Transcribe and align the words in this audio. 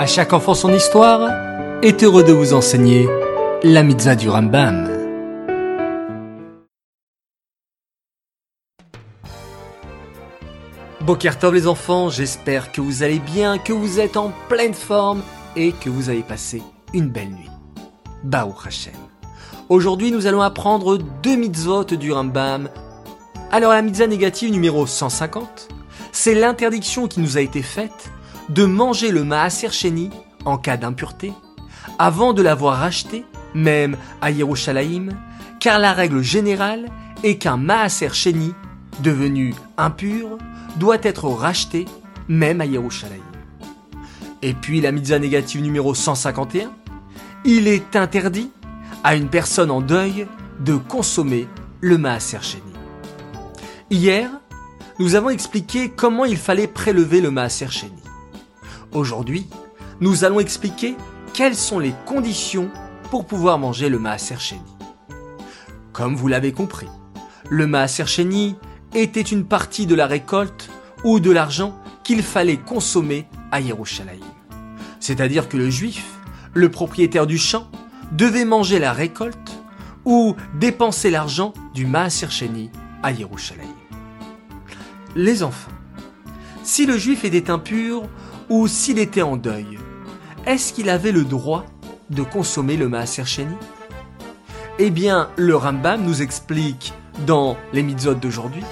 À 0.00 0.06
chaque 0.06 0.32
enfant 0.32 0.54
son 0.54 0.72
histoire 0.72 1.30
est 1.82 2.02
heureux 2.02 2.24
de 2.24 2.32
vous 2.32 2.54
enseigner 2.54 3.06
la 3.62 3.82
mitzvah 3.82 4.14
du 4.14 4.30
Rambam. 4.30 4.88
Bokertov 11.02 11.52
les 11.52 11.66
enfants, 11.66 12.08
j'espère 12.08 12.72
que 12.72 12.80
vous 12.80 13.02
allez 13.02 13.18
bien, 13.18 13.58
que 13.58 13.74
vous 13.74 14.00
êtes 14.00 14.16
en 14.16 14.32
pleine 14.48 14.72
forme 14.72 15.20
et 15.54 15.72
que 15.72 15.90
vous 15.90 16.08
avez 16.08 16.22
passé 16.22 16.62
une 16.94 17.10
belle 17.10 17.28
nuit. 17.28 17.50
Baou 18.24 18.54
Hashem. 18.66 18.94
Aujourd'hui, 19.68 20.12
nous 20.12 20.26
allons 20.26 20.40
apprendre 20.40 20.96
deux 20.96 21.36
mitzvot 21.36 21.84
du 21.84 22.10
Rambam. 22.10 22.70
Alors, 23.52 23.72
la 23.72 23.82
mitzvah 23.82 24.06
négative 24.06 24.50
numéro 24.50 24.86
150, 24.86 25.68
c'est 26.10 26.34
l'interdiction 26.34 27.06
qui 27.06 27.20
nous 27.20 27.36
a 27.36 27.42
été 27.42 27.60
faite 27.60 28.10
de 28.50 28.64
manger 28.64 29.12
le 29.12 29.22
maaser 29.22 29.70
sheni 29.70 30.10
en 30.44 30.58
cas 30.58 30.76
d'impureté 30.76 31.32
avant 31.98 32.32
de 32.32 32.42
l'avoir 32.42 32.82
acheté, 32.82 33.24
même 33.54 33.96
à 34.20 34.30
Yerushalayim, 34.30 35.10
car 35.60 35.78
la 35.78 35.92
règle 35.92 36.22
générale 36.22 36.90
est 37.22 37.36
qu'un 37.36 37.56
maaser 37.56 38.12
sheni 38.12 38.52
devenu 39.00 39.54
impur 39.76 40.38
doit 40.76 40.98
être 41.02 41.26
racheté 41.28 41.86
même 42.28 42.60
à 42.60 42.66
Yerushalayim. 42.66 43.22
Et 44.42 44.54
puis 44.54 44.80
la 44.80 44.90
mitzvah 44.90 45.18
négative 45.18 45.62
numéro 45.62 45.94
151, 45.94 46.72
il 47.44 47.68
est 47.68 47.94
interdit 47.94 48.50
à 49.04 49.14
une 49.14 49.28
personne 49.28 49.70
en 49.70 49.80
deuil 49.80 50.26
de 50.58 50.74
consommer 50.74 51.46
le 51.80 51.98
maaser 51.98 52.42
sheni. 52.42 52.62
Hier, 53.90 54.28
nous 54.98 55.14
avons 55.14 55.30
expliqué 55.30 55.88
comment 55.88 56.24
il 56.24 56.36
fallait 56.36 56.66
prélever 56.66 57.20
le 57.20 57.30
maaser 57.30 57.68
sheni. 57.70 58.09
Aujourd'hui, 58.92 59.46
nous 60.00 60.24
allons 60.24 60.40
expliquer 60.40 60.96
quelles 61.32 61.54
sont 61.54 61.78
les 61.78 61.94
conditions 62.06 62.70
pour 63.10 63.24
pouvoir 63.24 63.58
manger 63.58 63.88
le 63.88 64.00
maaser 64.00 64.38
sheni. 64.38 64.60
Comme 65.92 66.16
vous 66.16 66.26
l'avez 66.26 66.52
compris, 66.52 66.88
le 67.48 67.68
maaser 67.68 68.06
sheni 68.06 68.56
était 68.94 69.20
une 69.20 69.44
partie 69.44 69.86
de 69.86 69.94
la 69.94 70.06
récolte 70.06 70.70
ou 71.04 71.20
de 71.20 71.30
l'argent 71.30 71.78
qu'il 72.02 72.22
fallait 72.22 72.56
consommer 72.56 73.26
à 73.52 73.60
Yerushalayim. 73.60 74.24
C'est-à-dire 74.98 75.48
que 75.48 75.56
le 75.56 75.70
juif, 75.70 76.18
le 76.52 76.68
propriétaire 76.68 77.28
du 77.28 77.38
champ, 77.38 77.70
devait 78.10 78.44
manger 78.44 78.80
la 78.80 78.92
récolte 78.92 79.62
ou 80.04 80.34
dépenser 80.58 81.10
l'argent 81.10 81.52
du 81.74 81.86
Maaser 81.86 82.30
Sheni 82.30 82.70
à 83.04 83.12
Yerushalayim. 83.12 83.68
Les 85.14 85.44
enfants, 85.44 85.70
si 86.64 86.86
le 86.86 86.98
juif 86.98 87.24
était 87.24 87.50
impur 87.50 88.02
ou 88.50 88.66
s'il 88.68 88.98
était 88.98 89.22
en 89.22 89.36
deuil, 89.36 89.78
est-ce 90.44 90.72
qu'il 90.72 90.90
avait 90.90 91.12
le 91.12 91.24
droit 91.24 91.64
de 92.10 92.22
consommer 92.22 92.76
le 92.76 92.88
Maaser 92.88 93.24
Sheni 93.24 93.54
Eh 94.78 94.90
bien, 94.90 95.30
le 95.36 95.56
Rambam 95.56 96.02
nous 96.04 96.20
explique 96.20 96.92
dans 97.26 97.56
les 97.72 97.82
mitzvot 97.82 98.14
d'aujourd'hui 98.14 98.64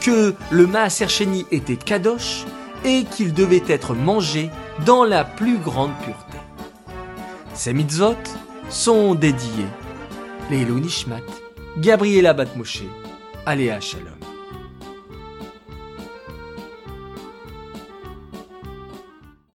que 0.00 0.34
le 0.50 0.66
Maaser 0.66 1.08
Sheni 1.08 1.46
était 1.52 1.76
kadosh 1.76 2.44
et 2.84 3.04
qu'il 3.04 3.32
devait 3.34 3.62
être 3.68 3.94
mangé 3.94 4.50
dans 4.84 5.04
la 5.04 5.24
plus 5.24 5.58
grande 5.58 5.92
pureté. 6.02 6.38
Ces 7.54 7.74
mitzvot 7.74 8.16
sont 8.70 9.14
dédiés 9.14 9.66
les 10.50 10.64
Nishmat, 10.64 11.20
Gabriela 11.78 12.34
Batmoshe, 12.34 12.82
Aléa 13.46 13.80
Shalom. 13.80 14.31